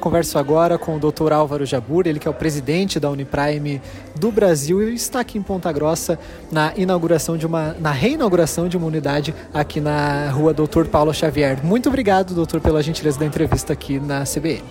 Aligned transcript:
Converso 0.00 0.38
agora 0.38 0.78
com 0.78 0.94
o 0.94 1.00
Dr. 1.00 1.32
Álvaro 1.32 1.66
Jabur, 1.66 2.06
ele 2.06 2.20
que 2.20 2.28
é 2.28 2.30
o 2.30 2.34
presidente 2.34 3.00
da 3.00 3.10
Uniprime 3.10 3.82
do 4.14 4.30
Brasil 4.30 4.80
e 4.80 4.94
está 4.94 5.18
aqui 5.18 5.36
em 5.36 5.42
Ponta 5.42 5.72
Grossa 5.72 6.16
na 6.52 6.72
inauguração 6.76 7.36
de 7.36 7.44
uma, 7.44 7.74
na 7.80 7.90
reinauguração 7.90 8.68
de 8.68 8.76
uma 8.76 8.86
unidade 8.86 9.34
aqui 9.52 9.80
na 9.80 10.30
rua 10.30 10.54
Dr. 10.54 10.84
Paulo 10.88 11.12
Xavier. 11.12 11.58
Muito 11.64 11.88
obrigado, 11.88 12.32
doutor, 12.32 12.60
pela 12.60 12.80
gentileza 12.80 13.18
da 13.18 13.26
entrevista 13.26 13.72
aqui 13.72 13.98
na 13.98 14.22
CBN. 14.22 14.62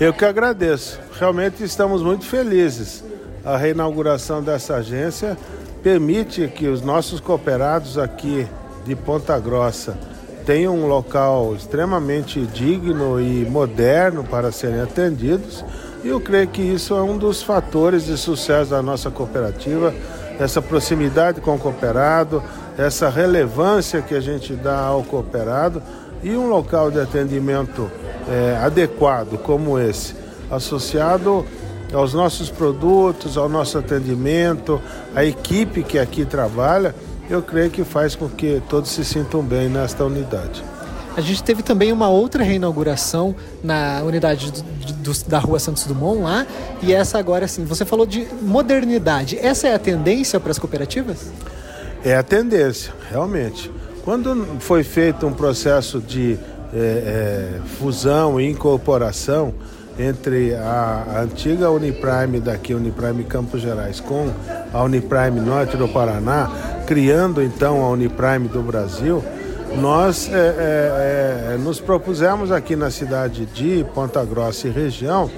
Eu 0.00 0.12
que 0.12 0.24
agradeço. 0.24 0.98
Realmente 1.16 1.62
estamos 1.62 2.02
muito 2.02 2.24
felizes. 2.24 3.04
A 3.44 3.56
reinauguração 3.56 4.42
dessa 4.42 4.78
agência 4.78 5.38
permite 5.80 6.48
que 6.48 6.66
os 6.66 6.82
nossos 6.82 7.20
cooperados 7.20 7.96
aqui 7.96 8.48
de 8.84 8.96
Ponta 8.96 9.38
Grossa 9.38 9.96
tem 10.48 10.66
um 10.66 10.86
local 10.86 11.54
extremamente 11.54 12.40
digno 12.46 13.20
e 13.20 13.44
moderno 13.44 14.24
para 14.24 14.50
serem 14.50 14.80
atendidos. 14.80 15.62
E 16.02 16.08
eu 16.08 16.18
creio 16.22 16.48
que 16.48 16.62
isso 16.62 16.94
é 16.94 17.02
um 17.02 17.18
dos 17.18 17.42
fatores 17.42 18.06
de 18.06 18.16
sucesso 18.16 18.70
da 18.70 18.80
nossa 18.80 19.10
cooperativa, 19.10 19.92
essa 20.40 20.62
proximidade 20.62 21.42
com 21.42 21.54
o 21.54 21.58
cooperado, 21.58 22.42
essa 22.78 23.10
relevância 23.10 24.00
que 24.00 24.14
a 24.14 24.20
gente 24.20 24.54
dá 24.54 24.78
ao 24.78 25.02
cooperado 25.02 25.82
e 26.22 26.30
um 26.30 26.48
local 26.48 26.90
de 26.90 26.98
atendimento 26.98 27.90
é, 28.26 28.56
adequado 28.56 29.36
como 29.42 29.78
esse, 29.78 30.14
associado 30.50 31.44
aos 31.92 32.14
nossos 32.14 32.48
produtos, 32.48 33.36
ao 33.36 33.50
nosso 33.50 33.76
atendimento, 33.76 34.80
à 35.14 35.26
equipe 35.26 35.82
que 35.82 35.98
aqui 35.98 36.24
trabalha 36.24 36.94
eu 37.28 37.42
creio 37.42 37.70
que 37.70 37.84
faz 37.84 38.14
com 38.14 38.28
que 38.28 38.62
todos 38.68 38.90
se 38.90 39.04
sintam 39.04 39.42
bem 39.42 39.68
nesta 39.68 40.04
unidade. 40.04 40.62
A 41.16 41.20
gente 41.20 41.42
teve 41.42 41.62
também 41.62 41.92
uma 41.92 42.08
outra 42.08 42.44
reinauguração 42.44 43.34
na 43.62 44.02
unidade 44.04 44.52
do, 44.52 44.62
do, 45.12 45.24
da 45.26 45.38
Rua 45.38 45.58
Santos 45.58 45.84
Dumont 45.84 46.22
lá, 46.22 46.46
e 46.80 46.94
essa 46.94 47.18
agora 47.18 47.48
sim, 47.48 47.64
você 47.64 47.84
falou 47.84 48.06
de 48.06 48.28
modernidade. 48.40 49.36
Essa 49.36 49.68
é 49.68 49.74
a 49.74 49.78
tendência 49.78 50.38
para 50.38 50.52
as 50.52 50.58
cooperativas? 50.58 51.26
É 52.04 52.14
a 52.14 52.22
tendência, 52.22 52.92
realmente. 53.10 53.70
Quando 54.04 54.46
foi 54.60 54.84
feito 54.84 55.26
um 55.26 55.32
processo 55.32 56.00
de 56.00 56.38
é, 56.72 56.78
é, 56.78 57.60
fusão 57.78 58.40
e 58.40 58.48
incorporação 58.48 59.52
entre 59.98 60.54
a, 60.54 61.22
antiga 61.22 61.70
Uniprime 61.70 62.40
daqui, 62.40 62.74
Uniprime 62.74 63.24
Campos 63.24 63.60
Gerais, 63.60 64.00
com 64.00 64.30
a 64.72 64.82
Uniprime 64.82 65.40
Norte 65.40 65.76
do 65.76 65.88
Paraná, 65.88 66.50
criando 66.86 67.42
então 67.42 67.82
a 67.82 67.90
Uniprime 67.90 68.48
do 68.48 68.62
Brasil, 68.62 69.22
nós 69.76 70.30
é, 70.32 70.36
é, 70.36 71.54
é, 71.54 71.56
nos 71.58 71.80
propusemos 71.80 72.50
aqui 72.50 72.74
na 72.74 72.90
cidade 72.90 73.44
de 73.46 73.84
Ponta 73.94 74.24
Grossa 74.24 74.68
e 74.68 74.70
região 74.70 75.30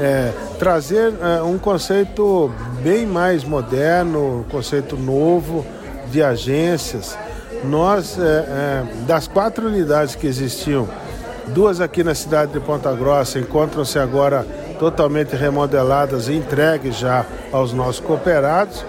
é, 0.00 0.32
trazer 0.58 1.12
é, 1.20 1.42
um 1.42 1.58
conceito 1.58 2.50
bem 2.82 3.04
mais 3.06 3.44
moderno, 3.44 4.40
um 4.40 4.42
conceito 4.44 4.96
novo 4.96 5.64
de 6.10 6.22
agências. 6.22 7.16
Nós, 7.64 8.18
é, 8.18 8.82
das 9.06 9.28
quatro 9.28 9.66
unidades 9.68 10.14
que 10.14 10.26
existiam, 10.26 10.88
duas 11.50 11.80
aqui 11.80 12.02
na 12.02 12.14
cidade 12.14 12.52
de 12.52 12.60
Ponta 12.60 12.92
Grossa 12.92 13.38
encontram-se 13.38 13.98
agora 13.98 14.46
totalmente 14.78 15.36
remodeladas 15.36 16.28
e 16.28 16.34
entregues 16.34 16.96
já 16.96 17.26
aos 17.52 17.72
nossos 17.72 18.00
cooperados. 18.00 18.84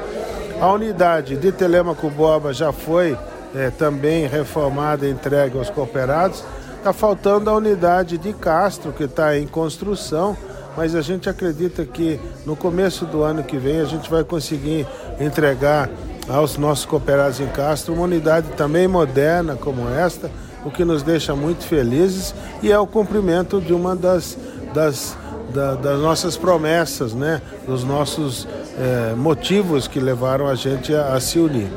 A 0.59 0.71
unidade 0.71 1.35
de 1.35 1.51
Telemaco 1.51 2.09
Boba 2.09 2.53
já 2.53 2.71
foi 2.71 3.17
é, 3.55 3.69
também 3.69 4.27
reformada 4.27 5.05
e 5.05 5.11
entregue 5.11 5.57
aos 5.57 5.69
cooperados. 5.69 6.43
Está 6.77 6.93
faltando 6.93 7.49
a 7.49 7.55
unidade 7.55 8.17
de 8.17 8.31
Castro, 8.33 8.91
que 8.93 9.03
está 9.03 9.37
em 9.37 9.47
construção, 9.47 10.37
mas 10.77 10.95
a 10.95 11.01
gente 11.01 11.29
acredita 11.29 11.85
que 11.85 12.19
no 12.45 12.55
começo 12.55 13.05
do 13.05 13.23
ano 13.23 13.43
que 13.43 13.57
vem 13.57 13.81
a 13.81 13.85
gente 13.85 14.09
vai 14.09 14.23
conseguir 14.23 14.87
entregar 15.19 15.89
aos 16.29 16.57
nossos 16.57 16.85
cooperados 16.85 17.39
em 17.39 17.47
Castro 17.47 17.93
uma 17.93 18.03
unidade 18.03 18.47
também 18.55 18.87
moderna 18.87 19.55
como 19.55 19.89
esta, 19.89 20.29
o 20.65 20.71
que 20.71 20.85
nos 20.85 21.03
deixa 21.03 21.35
muito 21.35 21.63
felizes 21.63 22.33
e 22.61 22.71
é 22.71 22.77
o 22.77 22.87
cumprimento 22.87 23.59
de 23.59 23.73
uma 23.73 23.95
das, 23.95 24.37
das 24.73 25.17
da, 25.51 25.75
das 25.75 25.99
nossas 25.99 26.37
promessas, 26.37 27.13
né? 27.13 27.41
dos 27.67 27.83
nossos 27.83 28.47
é, 28.79 29.13
motivos 29.15 29.87
que 29.87 29.99
levaram 29.99 30.47
a 30.47 30.55
gente 30.55 30.93
a, 30.93 31.13
a 31.13 31.19
se 31.19 31.39
unir. 31.39 31.67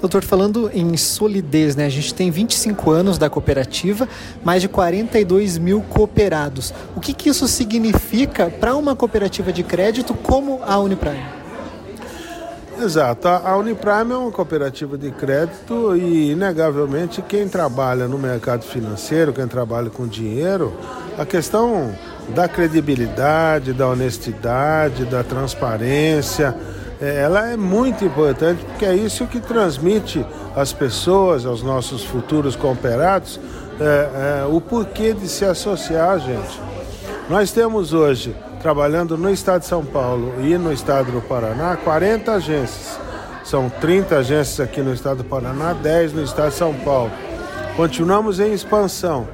Doutor, 0.00 0.24
falando 0.24 0.68
em 0.74 0.96
solidez, 0.96 1.76
né? 1.76 1.86
A 1.86 1.88
gente 1.88 2.12
tem 2.12 2.28
25 2.28 2.90
anos 2.90 3.18
da 3.18 3.30
cooperativa, 3.30 4.08
mais 4.44 4.60
de 4.60 4.68
42 4.68 5.58
mil 5.58 5.80
cooperados. 5.82 6.74
O 6.96 7.00
que, 7.00 7.14
que 7.14 7.28
isso 7.28 7.46
significa 7.46 8.50
para 8.50 8.74
uma 8.74 8.96
cooperativa 8.96 9.52
de 9.52 9.62
crédito 9.62 10.12
como 10.12 10.60
a 10.64 10.76
Uniprime? 10.80 11.41
Exato. 12.82 13.28
A 13.28 13.56
Uniprime 13.56 14.12
é 14.12 14.16
uma 14.16 14.32
cooperativa 14.32 14.98
de 14.98 15.12
crédito 15.12 15.94
e, 15.94 16.32
inegavelmente, 16.32 17.22
quem 17.22 17.48
trabalha 17.48 18.08
no 18.08 18.18
mercado 18.18 18.64
financeiro, 18.64 19.32
quem 19.32 19.46
trabalha 19.46 19.88
com 19.88 20.04
dinheiro, 20.04 20.76
a 21.16 21.24
questão 21.24 21.94
da 22.30 22.48
credibilidade, 22.48 23.72
da 23.72 23.86
honestidade, 23.86 25.04
da 25.04 25.22
transparência. 25.22 26.56
É, 27.00 27.22
ela 27.22 27.50
é 27.50 27.56
muito 27.56 28.04
importante 28.04 28.64
porque 28.64 28.84
é 28.84 28.96
isso 28.96 29.28
que 29.28 29.38
transmite 29.38 30.26
às 30.56 30.72
pessoas, 30.72 31.46
aos 31.46 31.62
nossos 31.62 32.02
futuros 32.02 32.56
cooperados, 32.56 33.38
é, 33.80 34.42
é, 34.42 34.44
o 34.44 34.60
porquê 34.60 35.12
de 35.12 35.28
se 35.28 35.44
associar 35.44 36.18
gente. 36.18 36.60
Nós 37.30 37.52
temos 37.52 37.92
hoje, 37.92 38.34
trabalhando 38.62 39.18
no 39.18 39.30
estado 39.30 39.60
de 39.60 39.66
São 39.66 39.84
Paulo 39.84 40.34
e 40.40 40.56
no 40.56 40.72
estado 40.72 41.10
do 41.12 41.20
Paraná, 41.20 41.76
40 41.76 42.32
agências. 42.32 42.98
São 43.44 43.68
30 43.68 44.18
agências 44.18 44.60
aqui 44.60 44.80
no 44.80 44.94
estado 44.94 45.18
do 45.18 45.24
Paraná, 45.24 45.72
10 45.72 46.12
no 46.12 46.22
estado 46.22 46.50
de 46.50 46.56
São 46.56 46.72
Paulo. 46.72 47.10
Continuamos 47.76 48.38
em 48.38 48.52
expansão. 48.52 49.26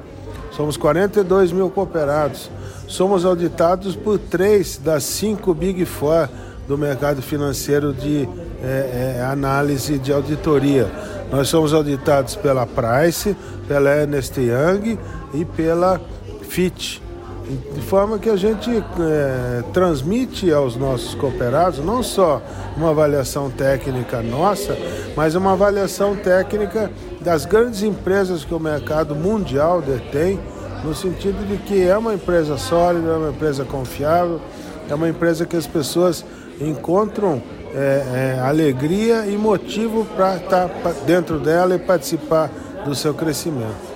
Somos 0.51 0.75
42 0.75 1.51
mil 1.51 1.69
cooperados 1.69 2.49
somos 2.89 3.23
auditados 3.23 3.95
por 3.95 4.17
três 4.17 4.77
das 4.77 5.03
cinco 5.03 5.53
Big 5.53 5.85
Four 5.85 6.27
do 6.67 6.77
mercado 6.77 7.21
financeiro 7.21 7.93
de 7.93 8.27
é, 8.61 9.17
é, 9.17 9.23
análise 9.23 9.99
de 9.99 10.11
auditoria. 10.11 10.89
Nós 11.31 11.47
somos 11.47 11.71
auditados 11.71 12.35
pela 12.35 12.65
Price, 12.65 13.35
pela 13.67 13.91
Ernest 13.91 14.37
Young 14.39 14.97
e 15.33 15.45
pela 15.45 16.01
Fitch. 16.41 16.99
De 17.49 17.81
forma 17.81 18.19
que 18.19 18.29
a 18.29 18.35
gente 18.35 18.69
é, 18.69 19.63
transmite 19.73 20.51
aos 20.51 20.75
nossos 20.75 21.15
cooperados 21.15 21.79
não 21.83 22.03
só 22.03 22.39
uma 22.77 22.91
avaliação 22.91 23.49
técnica 23.49 24.21
nossa, 24.21 24.77
mas 25.15 25.33
uma 25.33 25.53
avaliação 25.53 26.15
técnica 26.15 26.91
das 27.19 27.45
grandes 27.45 27.81
empresas 27.81 28.45
que 28.45 28.53
o 28.53 28.59
mercado 28.59 29.15
mundial 29.15 29.81
detém 29.81 30.39
no 30.83 30.93
sentido 30.93 31.43
de 31.47 31.57
que 31.57 31.81
é 31.81 31.97
uma 31.97 32.13
empresa 32.13 32.55
sólida, 32.55 33.09
é 33.09 33.17
uma 33.17 33.29
empresa 33.29 33.65
confiável, 33.65 34.39
é 34.87 34.93
uma 34.93 35.09
empresa 35.09 35.43
que 35.43 35.57
as 35.57 35.65
pessoas 35.65 36.23
encontram 36.61 37.41
é, 37.73 38.35
é, 38.37 38.39
alegria 38.41 39.25
e 39.25 39.35
motivo 39.35 40.05
para 40.15 40.37
estar 40.37 40.69
tá 40.69 40.93
dentro 41.05 41.39
dela 41.39 41.75
e 41.75 41.79
participar 41.79 42.51
do 42.85 42.93
seu 42.93 43.13
crescimento. 43.13 43.88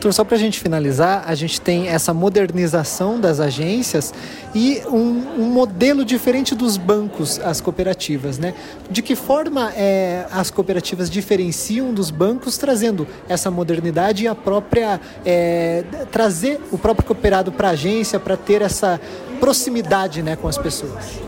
Então, 0.00 0.10
só 0.10 0.24
para 0.24 0.34
a 0.34 0.38
gente 0.38 0.58
finalizar, 0.58 1.24
a 1.26 1.34
gente 1.34 1.60
tem 1.60 1.88
essa 1.88 2.14
modernização 2.14 3.20
das 3.20 3.38
agências 3.38 4.14
e 4.54 4.80
um, 4.86 5.42
um, 5.42 5.50
modelo 5.50 6.06
diferente 6.06 6.54
dos 6.54 6.78
bancos, 6.78 7.38
as 7.38 7.60
cooperativas, 7.60 8.38
né? 8.38 8.54
De 8.90 9.02
que 9.02 9.14
forma 9.14 9.70
é, 9.74 10.24
as 10.32 10.50
cooperativas 10.50 11.10
diferenciam 11.10 11.92
dos 11.92 12.10
bancos, 12.10 12.56
trazendo 12.56 13.06
essa 13.28 13.50
modernidade 13.50 14.24
e 14.24 14.26
a 14.26 14.34
própria 14.34 14.98
é, 15.22 15.84
trazer 16.10 16.58
o 16.72 16.78
próprio 16.78 17.06
cooperado 17.06 17.52
para 17.52 17.68
a 17.68 17.72
agência 17.72 18.18
para 18.18 18.38
ter 18.38 18.62
essa 18.62 18.98
proximidade, 19.38 20.22
né, 20.22 20.34
com 20.34 20.48
as 20.48 20.56
pessoas. 20.56 21.20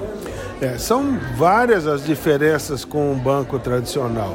É, 0.62 0.78
são 0.78 1.20
várias 1.36 1.86
as 1.86 2.06
diferenças 2.06 2.86
com 2.86 3.12
um 3.12 3.18
banco 3.18 3.58
tradicional. 3.58 4.34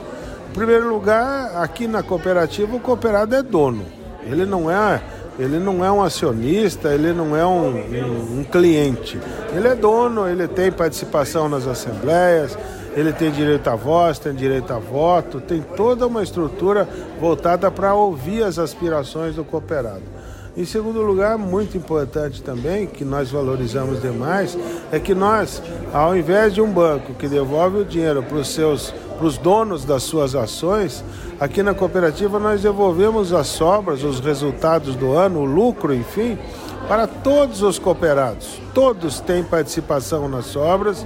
Em 0.52 0.54
primeiro 0.54 0.88
lugar, 0.88 1.56
aqui 1.56 1.88
na 1.88 2.04
cooperativa 2.04 2.76
o 2.76 2.80
cooperado 2.80 3.34
é 3.34 3.42
dono. 3.42 3.98
Ele 4.30 4.46
não 4.46 4.70
é, 4.70 5.02
ele 5.40 5.60
não 5.60 5.84
é 5.84 5.92
um 5.92 6.02
acionista, 6.02 6.90
ele 6.94 7.14
não 7.14 7.36
é 7.36 7.46
um, 7.46 7.78
um, 7.78 8.40
um 8.40 8.44
cliente. 8.44 9.20
Ele 9.56 9.68
é 9.68 9.76
dono, 9.76 10.28
ele 10.28 10.48
tem 10.48 10.72
participação 10.72 11.48
nas 11.48 11.68
assembleias, 11.68 12.58
ele 12.96 13.14
tem 13.14 13.32
direito 13.32 13.68
à 13.70 13.76
voz, 13.76 14.18
tem 14.18 14.34
direito 14.34 14.74
a 14.74 14.80
voto, 14.80 15.40
tem 15.40 15.62
toda 15.62 16.08
uma 16.08 16.24
estrutura 16.24 16.88
voltada 17.20 17.70
para 17.70 17.94
ouvir 17.94 18.44
as 18.44 18.58
aspirações 18.58 19.36
do 19.36 19.44
cooperado. 19.44 20.02
Em 20.58 20.66
segundo 20.66 21.04
lugar, 21.04 21.38
muito 21.38 21.78
importante 21.78 22.42
também, 22.42 22.88
que 22.88 23.06
nós 23.06 23.30
valorizamos 23.30 24.02
demais, 24.02 24.58
é 24.92 25.00
que 25.00 25.14
nós, 25.14 25.62
ao 25.94 26.18
invés 26.18 26.56
de 26.56 26.60
um 26.60 26.72
banco 26.72 27.14
que 27.14 27.28
devolve 27.28 27.82
o 27.82 27.86
dinheiro 27.86 28.24
para 28.24 28.38
os 28.38 28.48
seus 28.48 28.92
para 29.18 29.26
os 29.26 29.38
donos 29.38 29.84
das 29.84 30.04
suas 30.04 30.36
ações, 30.36 31.04
aqui 31.40 31.64
na 31.64 31.74
cooperativa 31.74 32.40
nós 32.40 32.62
devolvemos 32.62 33.34
as 33.34 33.48
sobras, 33.48 34.04
os 34.04 34.20
resultados 34.20 34.96
do 34.96 35.14
ano, 35.14 35.40
o 35.40 35.46
lucro, 35.46 35.94
enfim, 35.94 36.38
para 36.88 37.08
todos 37.08 37.62
os 37.62 37.80
cooperados. 37.80 38.62
Todos 38.74 39.20
têm 39.20 39.44
participação 39.44 40.30
nas 40.30 40.56
obras, 40.56 41.06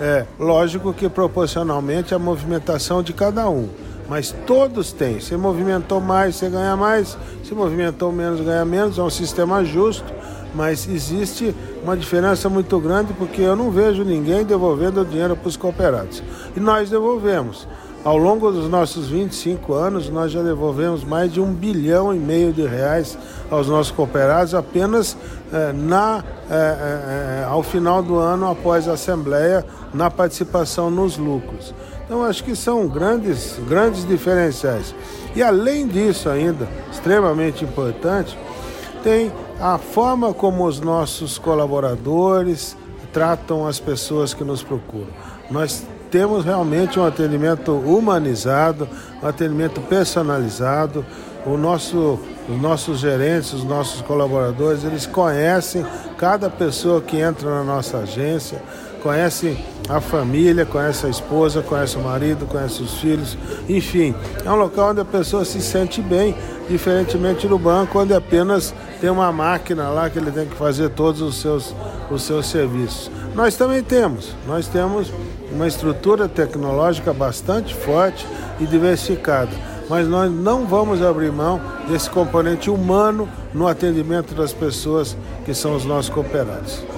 é 0.00 0.26
lógico 0.38 0.92
que 0.92 1.08
proporcionalmente 1.08 2.14
à 2.14 2.18
movimentação 2.18 3.02
de 3.02 3.12
cada 3.12 3.48
um. 3.48 3.68
Mas 4.08 4.34
todos 4.46 4.92
têm. 4.92 5.20
Se 5.20 5.36
movimentou 5.36 6.00
mais, 6.00 6.36
você 6.36 6.50
ganha 6.50 6.76
mais. 6.76 7.16
Se 7.42 7.54
movimentou 7.54 8.12
menos, 8.12 8.40
ganha 8.40 8.64
menos. 8.64 8.98
É 8.98 9.02
um 9.02 9.08
sistema 9.08 9.64
justo, 9.64 10.12
mas 10.54 10.86
existe 10.86 11.54
uma 11.84 11.96
diferença 11.96 12.48
muito 12.48 12.80
grande 12.80 13.12
porque 13.12 13.42
eu 13.42 13.54
não 13.54 13.70
vejo 13.70 14.02
ninguém 14.02 14.42
devolvendo 14.42 15.02
o 15.02 15.04
dinheiro 15.04 15.36
para 15.36 15.48
os 15.48 15.56
cooperados. 15.56 16.22
E 16.56 16.60
nós 16.60 16.88
devolvemos. 16.88 17.68
Ao 18.02 18.18
longo 18.18 18.50
dos 18.50 18.68
nossos 18.68 19.08
25 19.08 19.72
anos, 19.72 20.10
nós 20.10 20.30
já 20.30 20.42
devolvemos 20.42 21.04
mais 21.04 21.32
de 21.32 21.40
um 21.40 21.52
bilhão 21.52 22.14
e 22.14 22.18
meio 22.18 22.52
de 22.52 22.66
reais 22.66 23.16
aos 23.50 23.68
nossos 23.68 23.90
cooperados 23.92 24.54
apenas 24.54 25.16
eh, 25.50 25.72
na, 25.72 26.22
eh, 26.50 26.54
eh, 26.54 27.46
ao 27.48 27.62
final 27.62 28.02
do 28.02 28.18
ano, 28.18 28.50
após 28.50 28.86
a 28.88 28.92
Assembleia, 28.92 29.64
na 29.94 30.10
participação 30.10 30.90
nos 30.90 31.16
lucros. 31.16 31.74
Então, 32.04 32.22
acho 32.22 32.44
que 32.44 32.54
são 32.54 32.86
grandes, 32.86 33.58
grandes 33.66 34.06
diferenciais. 34.06 34.94
E 35.34 35.42
além 35.42 35.86
disso, 35.86 36.28
ainda, 36.28 36.68
extremamente 36.92 37.64
importante, 37.64 38.36
tem 39.04 39.30
a 39.60 39.76
forma 39.76 40.32
como 40.32 40.64
os 40.64 40.80
nossos 40.80 41.36
colaboradores 41.36 42.74
tratam 43.12 43.66
as 43.66 43.78
pessoas 43.78 44.32
que 44.32 44.42
nos 44.42 44.62
procuram. 44.62 45.12
Nós 45.50 45.86
temos 46.10 46.44
realmente 46.44 46.98
um 46.98 47.04
atendimento 47.04 47.72
humanizado, 47.72 48.88
um 49.22 49.28
atendimento 49.28 49.80
personalizado. 49.82 51.04
O 51.44 51.58
nosso, 51.58 52.18
os 52.48 52.60
nossos 52.60 52.98
gerentes, 52.98 53.52
os 53.52 53.62
nossos 53.62 54.00
colaboradores, 54.00 54.82
eles 54.82 55.06
conhecem 55.06 55.84
cada 56.16 56.48
pessoa 56.48 57.02
que 57.02 57.18
entra 57.18 57.50
na 57.50 57.62
nossa 57.62 57.98
agência, 57.98 58.62
conhecem 59.04 59.62
a 59.86 60.00
família, 60.00 60.64
conhece 60.64 61.04
a 61.04 61.10
esposa, 61.10 61.60
conhece 61.60 61.94
o 61.98 62.00
marido, 62.00 62.46
conhece 62.46 62.82
os 62.82 62.94
filhos, 62.94 63.36
enfim, 63.68 64.14
é 64.42 64.50
um 64.50 64.56
local 64.56 64.92
onde 64.92 65.00
a 65.02 65.04
pessoa 65.04 65.44
se 65.44 65.60
sente 65.60 66.00
bem, 66.00 66.34
diferentemente 66.70 67.46
do 67.46 67.58
banco, 67.58 67.98
onde 67.98 68.14
apenas 68.14 68.74
tem 69.02 69.10
uma 69.10 69.30
máquina 69.30 69.90
lá 69.90 70.08
que 70.08 70.18
ele 70.18 70.30
tem 70.30 70.46
que 70.46 70.56
fazer 70.56 70.88
todos 70.88 71.20
os 71.20 71.36
seus, 71.36 71.74
os 72.10 72.22
seus 72.22 72.46
serviços. 72.46 73.10
Nós 73.34 73.56
também 73.56 73.82
temos, 73.82 74.34
nós 74.46 74.66
temos 74.68 75.12
uma 75.52 75.68
estrutura 75.68 76.26
tecnológica 76.26 77.12
bastante 77.12 77.74
forte 77.74 78.26
e 78.58 78.64
diversificada, 78.64 79.50
mas 79.86 80.08
nós 80.08 80.32
não 80.32 80.66
vamos 80.66 81.02
abrir 81.02 81.30
mão 81.30 81.60
desse 81.86 82.08
componente 82.08 82.70
humano 82.70 83.28
no 83.52 83.68
atendimento 83.68 84.34
das 84.34 84.54
pessoas 84.54 85.14
que 85.44 85.52
são 85.52 85.76
os 85.76 85.84
nossos 85.84 86.08
cooperados. 86.08 86.93